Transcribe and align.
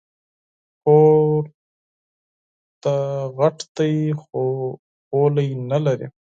کور 0.83 1.41
دي 2.83 2.97
غټ 3.37 3.57
دی 3.75 3.93
خو 4.21 4.43
غولی 5.09 5.49
نه 5.69 5.77
لري 5.85 6.07